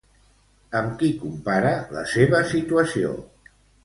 Amb 0.77 0.95
qui 1.01 1.09
compara 1.25 1.73
la 1.97 2.05
seva 2.13 2.39
situació? 2.55 3.13